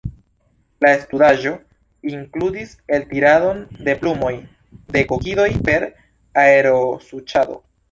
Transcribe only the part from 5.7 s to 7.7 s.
per aerosuĉado.